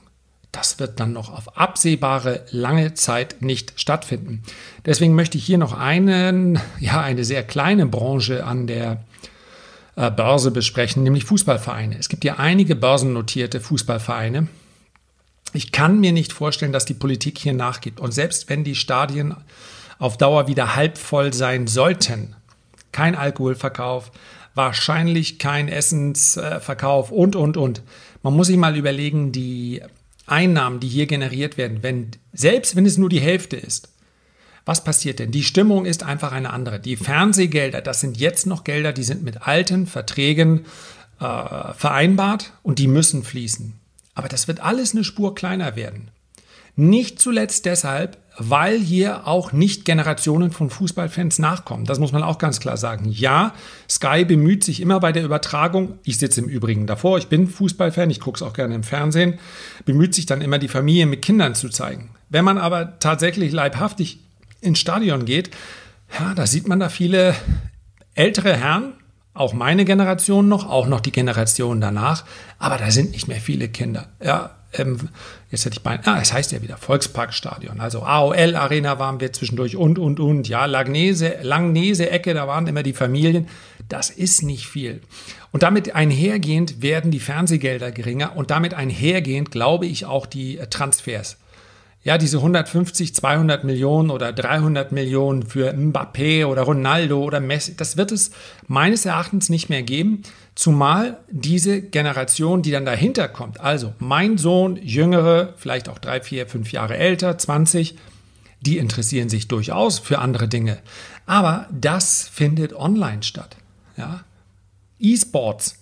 das 0.52 0.78
wird 0.78 1.00
dann 1.00 1.14
noch 1.14 1.34
auf 1.34 1.58
absehbare 1.58 2.46
lange 2.52 2.94
Zeit 2.94 3.42
nicht 3.42 3.74
stattfinden. 3.76 4.44
Deswegen 4.86 5.16
möchte 5.16 5.40
ich 5.40 5.46
hier 5.46 5.58
noch 5.58 5.74
einen, 5.74 6.60
ja, 6.80 7.02
eine 7.02 7.24
sehr 7.24 7.44
kleine 7.44 7.88
Branche 7.88 8.46
an 8.46 8.68
der 8.68 9.04
Börse 9.96 10.52
besprechen, 10.52 11.04
nämlich 11.04 11.26
Fußballvereine. 11.26 11.98
Es 12.00 12.10
gibt 12.10 12.24
ja 12.24 12.38
einige 12.38 12.76
börsennotierte 12.76 13.60
Fußballvereine. 13.60 14.48
Ich 15.54 15.72
kann 15.72 16.00
mir 16.00 16.12
nicht 16.12 16.34
vorstellen, 16.34 16.72
dass 16.72 16.86
die 16.86 16.96
Politik 16.96 17.38
hier 17.38 17.54
nachgibt. 17.54 18.00
Und 18.00 18.12
selbst 18.12 18.50
wenn 18.50 18.64
die 18.64 18.76
Stadien 18.76 19.36
auf 20.00 20.18
Dauer 20.18 20.48
wieder 20.48 20.76
halb 20.76 20.98
voll 20.98 21.32
sein 21.32 21.68
sollten, 21.68 22.36
kein 22.92 23.16
Alkoholverkauf, 23.16 24.12
wahrscheinlich 24.56 25.38
kein 25.40 25.68
Essensverkauf 25.68 27.12
und, 27.12 27.36
und, 27.36 27.58
und. 27.58 27.84
Man 28.24 28.34
muss 28.34 28.48
sich 28.48 28.58
mal 28.58 28.76
überlegen, 28.76 29.32
die 29.32 29.82
Einnahmen, 30.26 30.80
die 30.80 30.88
hier 30.88 31.06
generiert 31.06 31.58
werden, 31.58 31.80
wenn, 31.84 32.12
selbst 32.32 32.76
wenn 32.76 32.86
es 32.86 32.98
nur 32.98 33.10
die 33.10 33.20
Hälfte 33.20 33.58
ist, 33.58 33.90
was 34.66 34.84
passiert 34.84 35.20
denn? 35.20 35.32
Die 35.32 35.44
Stimmung 35.44 35.86
ist 35.86 36.04
einfach 36.04 36.32
eine 36.32 36.52
andere. 36.52 36.80
Die 36.80 36.96
Fernsehgelder, 36.96 37.82
das 37.82 38.00
sind 38.00 38.18
jetzt 38.18 38.48
noch 38.48 38.64
Gelder, 38.64 38.94
die 38.94 39.04
sind 39.04 39.24
mit 39.24 39.46
alten 39.46 39.88
Verträgen 39.88 40.66
äh, 41.20 41.74
vereinbart 41.74 42.54
und 42.64 42.80
die 42.80 42.88
müssen 42.88 43.24
fließen. 43.24 43.74
Aber 44.16 44.30
das 44.30 44.48
wird 44.48 44.62
alles 44.62 44.94
eine 44.94 45.04
Spur 45.04 45.36
kleiner 45.36 45.76
werden. 45.76 46.10
Nicht 46.76 47.20
zuletzt 47.20 47.66
deshalb, 47.66 48.18
weil 48.38 48.80
hier 48.80 49.28
auch 49.28 49.52
nicht 49.52 49.86
Generationen 49.86 50.52
von 50.52 50.72
Fußballfans 50.72 51.38
nachkommen. 51.38 51.86
Das 51.86 52.00
muss 52.00 52.12
man 52.12 52.24
auch 52.24 52.40
ganz 52.40 52.60
klar 52.60 52.78
sagen. 52.78 53.10
Ja, 53.10 53.54
Sky 53.88 54.26
bemüht 54.26 54.64
sich 54.64 54.80
immer 54.80 55.00
bei 55.00 55.12
der 55.12 55.24
Übertragung, 55.24 56.00
ich 56.04 56.18
sitze 56.18 56.42
im 56.42 56.48
Übrigen 56.48 56.88
davor, 56.88 57.20
ich 57.20 57.28
bin 57.28 57.48
Fußballfan, 57.48 58.10
ich 58.10 58.20
gucke 58.20 58.38
es 58.38 58.42
auch 58.42 58.54
gerne 58.54 58.74
im 58.74 58.84
Fernsehen, 58.84 59.38
bemüht 59.86 60.16
sich 60.16 60.26
dann 60.26 60.42
immer 60.42 60.58
die 60.58 60.68
Familie 60.68 61.06
mit 61.06 61.22
Kindern 61.22 61.54
zu 61.54 61.70
zeigen. 61.70 62.10
Wenn 62.30 62.46
man 62.46 62.58
aber 62.58 62.98
tatsächlich 63.00 63.52
leibhaftig 63.52 64.23
ins 64.64 64.80
Stadion 64.80 65.26
geht, 65.26 65.52
ja, 66.20 66.34
da 66.34 66.48
sieht 66.48 66.68
man 66.68 66.80
da 66.80 66.90
viele 66.90 67.36
ältere 68.16 68.56
Herren, 68.56 68.94
auch 69.34 69.54
meine 69.54 69.86
Generation 69.86 70.48
noch, 70.48 70.70
auch 70.70 70.88
noch 70.88 71.00
die 71.00 71.12
Generation 71.12 71.82
danach, 71.82 72.24
aber 72.60 72.78
da 72.78 72.92
sind 72.92 73.12
nicht 73.12 73.28
mehr 73.28 73.42
viele 73.42 73.68
Kinder. 73.68 74.10
Ja, 74.24 74.52
ähm, 74.74 75.10
jetzt 75.50 75.66
hätte 75.66 75.78
ich 75.78 75.84
beinahe, 75.84 76.06
ah, 76.06 76.22
es 76.22 76.34
heißt 76.34 76.52
ja 76.52 76.62
wieder 76.62 76.78
Volksparkstadion, 76.78 77.80
also 77.80 78.04
AOL 78.04 78.56
Arena 78.56 79.00
waren 79.00 79.20
wir 79.20 79.34
zwischendurch 79.34 79.76
und, 79.76 79.98
und, 79.98 80.20
und, 80.20 80.48
ja, 80.48 80.66
Langnese, 80.66 81.38
Langnese-Ecke, 81.42 82.34
da 82.34 82.48
waren 82.48 82.68
immer 82.68 82.84
die 82.84 82.94
Familien. 82.94 83.48
Das 83.90 84.10
ist 84.10 84.44
nicht 84.44 84.68
viel. 84.68 85.02
Und 85.52 85.62
damit 85.62 85.94
einhergehend 85.94 86.82
werden 86.82 87.12
die 87.12 87.20
Fernsehgelder 87.20 87.92
geringer 87.92 88.36
und 88.36 88.50
damit 88.50 88.74
einhergehend 88.74 89.52
glaube 89.52 89.86
ich 89.86 90.06
auch 90.06 90.26
die 90.26 90.58
Transfers 90.70 91.38
ja, 92.04 92.18
diese 92.18 92.38
150, 92.38 93.16
200 93.16 93.64
Millionen 93.64 94.10
oder 94.10 94.34
300 94.34 94.92
Millionen 94.92 95.44
für 95.44 95.74
Mbappé 95.74 96.46
oder 96.46 96.64
Ronaldo 96.64 97.24
oder 97.24 97.40
Messi, 97.40 97.78
das 97.78 97.96
wird 97.96 98.12
es 98.12 98.32
meines 98.68 99.06
Erachtens 99.06 99.50
nicht 99.50 99.70
mehr 99.70 99.84
geben, 99.84 100.24
zumal 100.54 101.20
diese 101.32 101.82
Generation, 101.82 102.62
die 102.62 102.72
dann 102.72 102.86
dahinter 102.86 103.30
kommt, 103.30 103.62
also 103.62 103.94
mein 104.00 104.38
Sohn, 104.38 104.76
jüngere, 104.76 105.54
vielleicht 105.56 105.88
auch 105.88 105.98
drei, 105.98 106.20
vier, 106.20 106.46
fünf 106.48 106.74
Jahre 106.74 106.98
älter, 106.98 107.38
20, 107.38 107.96
die 108.60 108.78
interessieren 108.78 109.30
sich 109.30 109.48
durchaus 109.48 110.00
für 110.00 110.20
andere 110.20 110.50
Dinge. 110.50 110.80
Aber 111.26 111.68
das 111.72 112.28
findet 112.28 112.74
online 112.74 113.24
statt. 113.24 113.56
Ja? 113.96 114.26
E-Sports 115.00 115.82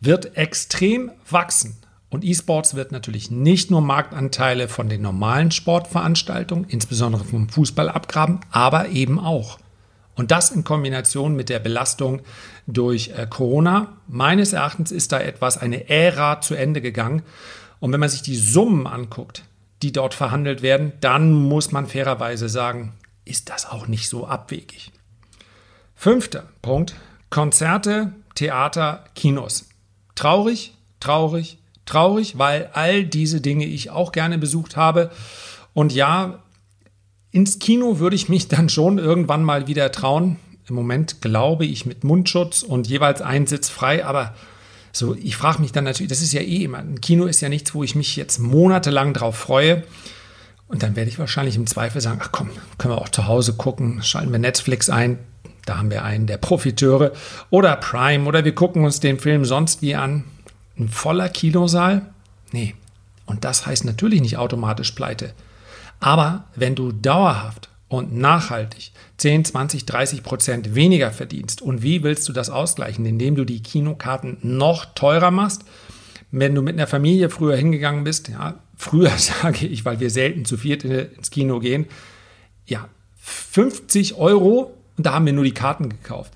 wird 0.00 0.36
extrem 0.36 1.12
wachsen. 1.28 1.76
Und 2.10 2.24
E-Sports 2.24 2.74
wird 2.74 2.90
natürlich 2.92 3.30
nicht 3.30 3.70
nur 3.70 3.80
Marktanteile 3.80 4.68
von 4.68 4.88
den 4.88 5.00
normalen 5.00 5.52
Sportveranstaltungen, 5.52 6.64
insbesondere 6.68 7.24
vom 7.24 7.48
Fußball 7.48 7.88
abgraben, 7.88 8.40
aber 8.50 8.88
eben 8.88 9.20
auch. 9.20 9.58
Und 10.16 10.32
das 10.32 10.50
in 10.50 10.64
Kombination 10.64 11.36
mit 11.36 11.48
der 11.48 11.60
Belastung 11.60 12.20
durch 12.66 13.10
äh, 13.16 13.26
Corona. 13.30 13.96
Meines 14.08 14.52
Erachtens 14.52 14.92
ist 14.92 15.12
da 15.12 15.20
etwas, 15.20 15.56
eine 15.56 15.88
Ära 15.88 16.40
zu 16.40 16.54
Ende 16.54 16.80
gegangen. 16.80 17.22
Und 17.78 17.92
wenn 17.92 18.00
man 18.00 18.08
sich 18.08 18.22
die 18.22 18.36
Summen 18.36 18.86
anguckt, 18.86 19.44
die 19.82 19.92
dort 19.92 20.12
verhandelt 20.12 20.62
werden, 20.62 20.92
dann 21.00 21.32
muss 21.32 21.72
man 21.72 21.86
fairerweise 21.86 22.48
sagen, 22.48 22.92
ist 23.24 23.48
das 23.48 23.70
auch 23.70 23.86
nicht 23.86 24.08
so 24.08 24.26
abwegig. 24.26 24.92
Fünfter 25.94 26.48
Punkt. 26.60 26.94
Konzerte, 27.30 28.12
Theater, 28.34 29.04
Kinos. 29.14 29.68
Traurig, 30.16 30.74
traurig, 30.98 31.58
traurig, 31.90 32.38
weil 32.38 32.70
all 32.72 33.04
diese 33.04 33.40
Dinge 33.40 33.66
ich 33.66 33.90
auch 33.90 34.12
gerne 34.12 34.38
besucht 34.38 34.76
habe. 34.76 35.10
Und 35.74 35.92
ja, 35.92 36.42
ins 37.30 37.58
Kino 37.58 37.98
würde 37.98 38.16
ich 38.16 38.28
mich 38.28 38.48
dann 38.48 38.68
schon 38.68 38.98
irgendwann 38.98 39.44
mal 39.44 39.66
wieder 39.66 39.90
trauen. 39.92 40.36
Im 40.68 40.74
Moment 40.74 41.20
glaube 41.20 41.66
ich 41.66 41.86
mit 41.86 42.04
Mundschutz 42.04 42.62
und 42.62 42.86
jeweils 42.86 43.22
ein 43.22 43.46
Sitz 43.46 43.68
frei, 43.68 44.04
aber 44.04 44.34
so, 44.92 45.14
ich 45.14 45.36
frage 45.36 45.60
mich 45.60 45.72
dann 45.72 45.84
natürlich, 45.84 46.10
das 46.10 46.22
ist 46.22 46.32
ja 46.32 46.40
eh 46.40 46.64
immer, 46.64 46.78
ein 46.78 47.00
Kino 47.00 47.26
ist 47.26 47.40
ja 47.40 47.48
nichts, 47.48 47.74
wo 47.74 47.84
ich 47.84 47.94
mich 47.94 48.16
jetzt 48.16 48.38
monatelang 48.38 49.14
drauf 49.14 49.36
freue. 49.36 49.84
Und 50.66 50.82
dann 50.82 50.94
werde 50.94 51.10
ich 51.10 51.18
wahrscheinlich 51.18 51.56
im 51.56 51.66
Zweifel 51.66 52.00
sagen, 52.00 52.20
ach 52.22 52.30
komm, 52.30 52.50
können 52.78 52.94
wir 52.94 53.00
auch 53.00 53.08
zu 53.08 53.26
Hause 53.26 53.54
gucken, 53.54 54.02
schalten 54.02 54.30
wir 54.30 54.38
Netflix 54.38 54.88
ein, 54.88 55.18
da 55.66 55.78
haben 55.78 55.90
wir 55.90 56.04
einen 56.04 56.26
der 56.26 56.38
Profiteure 56.38 57.12
oder 57.50 57.76
Prime 57.76 58.26
oder 58.26 58.44
wir 58.44 58.54
gucken 58.54 58.84
uns 58.84 59.00
den 59.00 59.18
Film 59.18 59.44
sonst 59.44 59.82
wie 59.82 59.94
an. 59.94 60.24
Ein 60.80 60.88
voller 60.88 61.28
Kinosaal? 61.28 62.12
Nee. 62.52 62.74
Und 63.26 63.44
das 63.44 63.66
heißt 63.66 63.84
natürlich 63.84 64.20
nicht 64.22 64.38
automatisch 64.38 64.92
pleite. 64.92 65.34
Aber 66.00 66.44
wenn 66.56 66.74
du 66.74 66.90
dauerhaft 66.90 67.68
und 67.88 68.16
nachhaltig 68.16 68.92
10, 69.18 69.44
20, 69.44 69.84
30 69.84 70.22
Prozent 70.22 70.74
weniger 70.74 71.10
verdienst, 71.12 71.60
und 71.60 71.82
wie 71.82 72.02
willst 72.02 72.28
du 72.28 72.32
das 72.32 72.48
ausgleichen? 72.48 73.04
Indem 73.04 73.36
du 73.36 73.44
die 73.44 73.62
Kinokarten 73.62 74.38
noch 74.42 74.86
teurer 74.94 75.30
machst? 75.30 75.64
Wenn 76.32 76.54
du 76.54 76.62
mit 76.62 76.74
einer 76.76 76.86
Familie 76.86 77.28
früher 77.28 77.56
hingegangen 77.56 78.04
bist, 78.04 78.28
ja, 78.28 78.58
früher 78.76 79.10
sage 79.18 79.66
ich, 79.66 79.84
weil 79.84 80.00
wir 80.00 80.10
selten 80.10 80.44
zu 80.46 80.56
viert 80.56 80.84
ins 80.84 81.30
Kino 81.30 81.60
gehen, 81.60 81.86
ja, 82.66 82.88
50 83.18 84.14
Euro 84.14 84.74
und 84.96 85.04
da 85.04 85.12
haben 85.12 85.26
wir 85.26 85.32
nur 85.32 85.44
die 85.44 85.54
Karten 85.54 85.90
gekauft. 85.90 86.32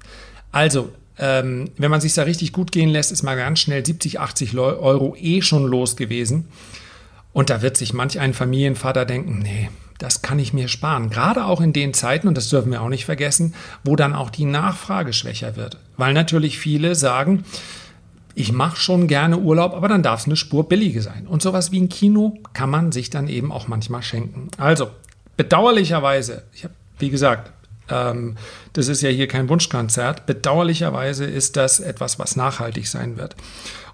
Also, 0.52 0.92
ähm, 1.18 1.70
wenn 1.76 1.90
man 1.90 2.00
sich 2.00 2.14
da 2.14 2.22
richtig 2.22 2.52
gut 2.52 2.72
gehen 2.72 2.88
lässt, 2.88 3.12
ist 3.12 3.22
mal 3.22 3.36
ganz 3.36 3.60
schnell 3.60 3.84
70, 3.84 4.20
80 4.20 4.58
Euro 4.58 5.16
eh 5.18 5.42
schon 5.42 5.64
los 5.64 5.96
gewesen. 5.96 6.48
Und 7.32 7.50
da 7.50 7.62
wird 7.62 7.76
sich 7.76 7.92
manch 7.92 8.20
ein 8.20 8.34
Familienvater 8.34 9.04
denken, 9.04 9.40
nee, 9.40 9.68
das 9.98 10.22
kann 10.22 10.38
ich 10.38 10.52
mir 10.52 10.68
sparen. 10.68 11.10
Gerade 11.10 11.44
auch 11.44 11.60
in 11.60 11.72
den 11.72 11.94
Zeiten, 11.94 12.28
und 12.28 12.36
das 12.36 12.48
dürfen 12.48 12.72
wir 12.72 12.82
auch 12.82 12.88
nicht 12.88 13.04
vergessen, 13.04 13.54
wo 13.84 13.96
dann 13.96 14.14
auch 14.14 14.30
die 14.30 14.44
Nachfrage 14.44 15.12
schwächer 15.12 15.56
wird. 15.56 15.78
Weil 15.96 16.12
natürlich 16.12 16.58
viele 16.58 16.94
sagen, 16.94 17.44
ich 18.34 18.52
mache 18.52 18.76
schon 18.76 19.06
gerne 19.06 19.38
Urlaub, 19.38 19.74
aber 19.74 19.88
dann 19.88 20.02
darf 20.02 20.20
es 20.20 20.26
eine 20.26 20.36
Spur 20.36 20.68
billiger 20.68 21.02
sein. 21.02 21.26
Und 21.26 21.42
sowas 21.42 21.70
wie 21.70 21.80
ein 21.80 21.88
Kino 21.88 22.38
kann 22.52 22.70
man 22.70 22.90
sich 22.90 23.10
dann 23.10 23.28
eben 23.28 23.52
auch 23.52 23.68
manchmal 23.68 24.02
schenken. 24.02 24.48
Also, 24.58 24.90
bedauerlicherweise, 25.36 26.42
ich 26.52 26.64
habe, 26.64 26.74
wie 26.98 27.10
gesagt, 27.10 27.52
ähm, 27.88 28.36
das 28.72 28.88
ist 28.88 29.02
ja 29.02 29.10
hier 29.10 29.28
kein 29.28 29.48
Wunschkonzert, 29.48 30.26
bedauerlicherweise 30.26 31.24
ist 31.24 31.56
das 31.56 31.80
etwas, 31.80 32.18
was 32.18 32.36
nachhaltig 32.36 32.88
sein 32.88 33.16
wird. 33.16 33.36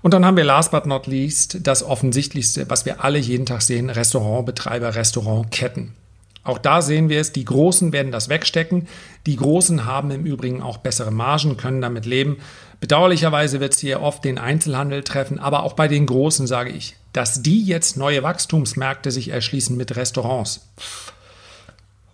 Und 0.02 0.14
dann 0.14 0.25
haben 0.25 0.37
wir 0.37 0.44
last 0.44 0.70
but 0.70 0.87
not 0.87 1.06
least 1.06 1.59
das 1.66 1.82
Offensichtlichste, 1.82 2.68
was 2.70 2.87
wir 2.87 3.04
alle 3.04 3.18
jeden 3.18 3.47
Tag 3.47 3.62
sehen, 3.62 3.90
Restaurantbetreiber, 3.90 4.94
Restaurantketten. 4.94 5.94
Auch 6.42 6.59
da 6.59 6.80
sehen 6.80 7.11
wir 7.11 7.20
es, 7.20 7.32
die 7.32 7.44
Großen 7.44 7.92
werden 7.92 8.12
das 8.12 8.30
wegstecken. 8.30 8.88
Die 9.26 9.37
Großen 9.37 9.85
haben 9.85 10.11
im 10.11 10.25
Übrigen 10.25 10.62
auch 10.62 10.78
bessere 10.78 11.11
Margen, 11.11 11.59
können 11.59 11.82
damit 11.82 12.06
leben. 12.06 12.38
Bedauerlicherweise 12.80 13.61
wird 13.61 13.75
es 13.75 13.80
hier 13.80 14.00
oft 14.00 14.25
den 14.25 14.38
Einzelhandel 14.38 15.04
treffen, 15.04 15.38
aber 15.38 15.64
auch 15.64 15.75
bei 15.75 15.87
den 15.87 16.06
Großen 16.06 16.47
sage 16.47 16.70
ich, 16.70 16.97
dass 17.12 17.42
die 17.42 17.62
jetzt 17.62 17.99
neue 17.99 18.23
Wachstumsmärkte 18.23 19.11
sich 19.11 19.28
erschließen 19.28 19.76
mit 19.76 19.97
Restaurants. 19.97 20.66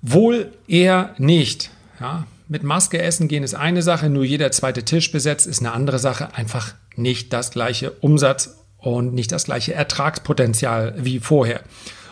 Wohl 0.09 0.53
eher 0.69 1.17
nicht. 1.19 1.71
Ja, 2.01 2.29
mit 2.49 2.63
Maske 2.63 3.03
essen 3.03 3.27
gehen 3.27 3.43
ist 3.43 3.55
eine 3.55 3.83
Sache, 3.83 4.09
nur 4.09 4.23
jeder 4.25 4.53
zweite 4.53 4.85
Tisch 4.85 5.11
besetzt 5.11 5.49
ist 5.49 5.59
eine 5.61 5.73
andere 5.73 5.99
Sache. 5.99 6.33
Einfach 6.35 6.75
nicht 6.95 7.33
das 7.33 7.51
gleiche 7.51 7.91
Umsatz 7.91 8.57
und 8.79 9.15
nicht 9.15 9.33
das 9.33 9.47
gleiche 9.47 9.75
Ertragspotenzial 9.75 10.95
wie 10.97 11.19
vorher. 11.19 11.63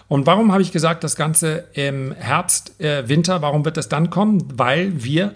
Und 0.09 0.27
warum 0.27 0.51
habe 0.53 0.63
ich 0.63 0.73
gesagt, 0.73 1.05
das 1.05 1.15
Ganze 1.15 1.69
im 1.75 2.11
Herbst, 2.13 2.81
äh, 2.81 3.09
Winter, 3.09 3.43
warum 3.43 3.65
wird 3.65 3.77
das 3.77 3.89
dann 3.89 4.11
kommen? 4.11 4.43
Weil 4.57 5.05
wir, 5.05 5.33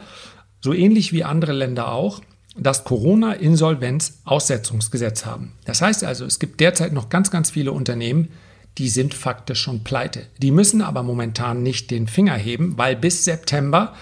so 0.60 0.74
ähnlich 0.74 1.12
wie 1.12 1.22
andere 1.22 1.52
Länder 1.52 1.92
auch, 1.92 2.20
das 2.56 2.82
Corona-Insolvenz-Aussetzungsgesetz 2.82 5.24
haben. 5.24 5.52
Das 5.64 5.80
heißt 5.80 6.02
also, 6.02 6.24
es 6.24 6.40
gibt 6.40 6.58
derzeit 6.58 6.92
noch 6.92 7.08
ganz, 7.08 7.30
ganz 7.30 7.52
viele 7.52 7.70
Unternehmen, 7.70 8.30
die 8.76 8.88
sind 8.88 9.14
faktisch 9.14 9.60
schon 9.60 9.82
pleite. 9.82 10.26
Die 10.38 10.50
müssen 10.50 10.82
aber 10.82 11.02
momentan 11.02 11.62
nicht 11.62 11.90
den 11.90 12.06
Finger 12.06 12.34
heben, 12.34 12.76
weil 12.76 12.94
bis 12.94 13.24
September 13.24 13.94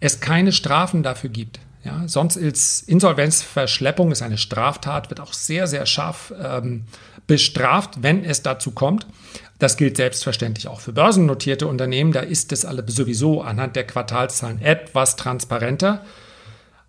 es 0.00 0.20
keine 0.20 0.52
Strafen 0.52 1.02
dafür 1.02 1.30
gibt. 1.30 1.60
Ja, 1.84 2.02
sonst 2.06 2.36
ist 2.36 2.88
Insolvenzverschleppung 2.88 4.10
ist 4.10 4.22
eine 4.22 4.38
Straftat, 4.38 5.10
wird 5.10 5.20
auch 5.20 5.32
sehr, 5.32 5.66
sehr 5.66 5.86
scharf 5.86 6.32
ähm, 6.40 6.84
bestraft, 7.26 8.02
wenn 8.02 8.24
es 8.24 8.42
dazu 8.42 8.72
kommt. 8.72 9.06
Das 9.58 9.76
gilt 9.76 9.96
selbstverständlich 9.96 10.68
auch 10.68 10.80
für 10.80 10.92
börsennotierte 10.92 11.66
Unternehmen. 11.66 12.12
Da 12.12 12.20
ist 12.20 12.52
es 12.52 12.64
alle 12.64 12.84
sowieso 12.88 13.42
anhand 13.42 13.76
der 13.76 13.86
Quartalszahlen 13.86 14.60
etwas 14.60 15.16
transparenter. 15.16 16.04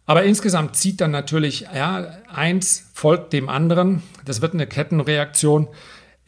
Aber 0.06 0.24
insgesamt 0.24 0.76
zieht 0.76 1.02
dann 1.02 1.12
natürlich, 1.12 1.68
ja, 1.74 2.18
eins 2.34 2.90
folgt 2.94 3.32
dem 3.32 3.48
anderen. 3.48 4.02
Das 4.26 4.42
wird 4.42 4.54
eine 4.54 4.66
Kettenreaktion. 4.66 5.68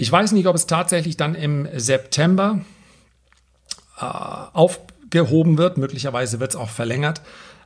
Ich 0.01 0.11
weiß 0.11 0.31
nicht, 0.31 0.47
ob 0.47 0.55
es 0.55 0.65
tatsächlich 0.65 1.15
dann 1.15 1.35
im 1.35 1.67
September 1.75 2.61
äh, 3.99 4.03
aufgehoben 4.03 5.59
wird. 5.59 5.77
Möglicherweise 5.77 6.39
wird 6.39 6.49
es 6.49 6.55
auch 6.55 6.71
verlängert. 6.71 7.21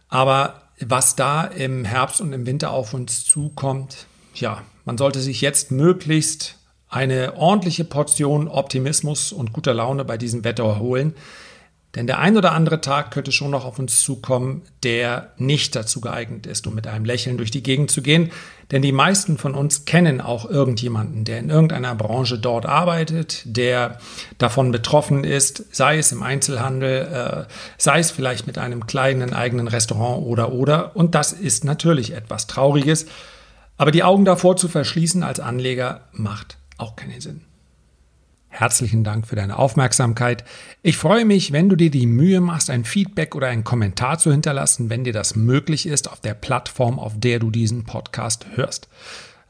Aber 0.09 0.63
was 0.81 1.15
da 1.15 1.45
im 1.45 1.85
Herbst 1.85 2.19
und 2.19 2.33
im 2.33 2.45
Winter 2.45 2.71
auf 2.71 2.93
uns 2.93 3.23
zukommt, 3.23 4.07
ja, 4.33 4.63
man 4.83 4.97
sollte 4.97 5.21
sich 5.21 5.39
jetzt 5.39 5.71
möglichst 5.71 6.57
eine 6.89 7.37
ordentliche 7.37 7.85
Portion 7.85 8.49
Optimismus 8.49 9.31
und 9.31 9.53
guter 9.53 9.73
Laune 9.73 10.03
bei 10.03 10.17
diesem 10.17 10.43
Wetter 10.43 10.77
holen. 10.77 11.15
Denn 11.95 12.07
der 12.07 12.19
ein 12.19 12.35
oder 12.35 12.51
andere 12.51 12.81
Tag 12.81 13.11
könnte 13.11 13.31
schon 13.31 13.51
noch 13.51 13.63
auf 13.63 13.79
uns 13.79 14.01
zukommen, 14.01 14.63
der 14.83 15.31
nicht 15.37 15.75
dazu 15.75 16.01
geeignet 16.01 16.45
ist, 16.45 16.67
um 16.67 16.75
mit 16.75 16.87
einem 16.87 17.05
Lächeln 17.05 17.37
durch 17.37 17.51
die 17.51 17.63
Gegend 17.63 17.89
zu 17.89 18.01
gehen. 18.01 18.31
Denn 18.71 18.81
die 18.81 18.91
meisten 18.91 19.37
von 19.37 19.55
uns 19.55 19.85
kennen 19.85 20.19
auch 20.19 20.49
irgendjemanden, 20.49 21.23
der 21.23 21.39
in 21.39 21.49
irgendeiner 21.49 21.95
Branche 21.95 22.37
dort 22.37 22.65
arbeitet, 22.65 23.43
der 23.45 23.99
davon 24.37 24.71
betroffen 24.71 25.23
ist, 25.23 25.73
sei 25.73 25.97
es 25.97 26.11
im 26.11 26.21
Einzelhandel, 26.21 27.45
äh, 27.47 27.53
sei 27.77 27.99
es 27.99 28.11
vielleicht 28.11 28.45
mit 28.45 28.57
einem 28.57 28.87
kleinen 28.87 29.33
eigenen 29.33 29.69
Restaurant 29.69 30.25
oder 30.25 30.51
oder. 30.51 30.95
Und 30.97 31.15
das 31.15 31.31
ist 31.31 31.63
natürlich 31.63 32.13
etwas 32.13 32.47
Trauriges. 32.47 33.05
Aber 33.77 33.91
die 33.91 34.03
Augen 34.03 34.25
davor 34.25 34.57
zu 34.57 34.67
verschließen 34.67 35.23
als 35.23 35.39
Anleger 35.39 36.01
macht 36.11 36.57
auch 36.77 36.95
keinen 36.95 37.21
Sinn. 37.21 37.44
Herzlichen 38.57 39.03
Dank 39.03 39.27
für 39.27 39.35
deine 39.35 39.59
Aufmerksamkeit. 39.59 40.45
Ich 40.81 40.95
freue 40.95 41.25
mich, 41.25 41.51
wenn 41.51 41.67
du 41.67 41.75
dir 41.75 41.91
die 41.91 42.07
Mühe 42.07 42.39
machst, 42.39 42.69
ein 42.69 42.85
Feedback 42.85 43.35
oder 43.35 43.47
einen 43.47 43.65
Kommentar 43.65 44.17
zu 44.17 44.31
hinterlassen, 44.31 44.89
wenn 44.89 45.03
dir 45.03 45.11
das 45.11 45.35
möglich 45.35 45.85
ist, 45.85 46.09
auf 46.09 46.21
der 46.21 46.35
Plattform, 46.35 46.97
auf 46.97 47.15
der 47.17 47.39
du 47.39 47.51
diesen 47.51 47.83
Podcast 47.83 48.45
hörst. 48.55 48.87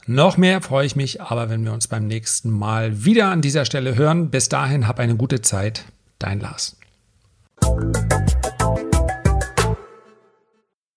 Noch 0.08 0.36
mehr 0.36 0.60
freue 0.60 0.86
ich 0.86 0.96
mich 0.96 1.22
aber, 1.22 1.48
wenn 1.50 1.64
wir 1.64 1.72
uns 1.72 1.86
beim 1.86 2.08
nächsten 2.08 2.50
Mal 2.50 3.04
wieder 3.04 3.30
an 3.30 3.42
dieser 3.42 3.64
Stelle 3.64 3.94
hören. 3.94 4.30
Bis 4.30 4.48
dahin, 4.48 4.88
hab 4.88 4.98
eine 4.98 5.14
gute 5.14 5.40
Zeit. 5.40 5.84
Dein 6.18 6.40
Lars. 6.40 6.76